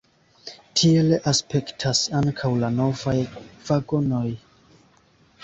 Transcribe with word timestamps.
Tiel 0.79 1.11
aspektas 1.31 2.01
ankaŭ 2.21 2.51
la 2.65 2.73
novaj 2.79 3.15
vagonoj. 3.69 4.27